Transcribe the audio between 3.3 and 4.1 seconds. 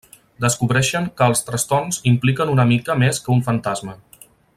un fantasma.